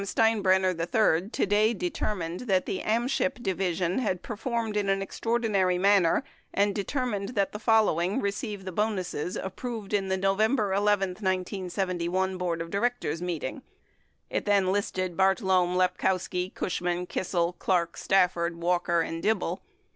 [0.03, 6.73] Steinbrenner III today determined that the Amship division had performed in an extraordinary manner and
[6.73, 12.71] determined that the following receive the bonuses approved in the November 11, 1971, board of
[12.71, 13.61] directors meet ing.
[14.31, 19.61] 223 It listed Bartlome, Lepkowski, Cushman, Kissel, Clark, Stafford, Walker, and Dibble.